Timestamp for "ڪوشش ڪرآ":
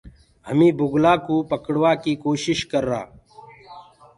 2.23-3.01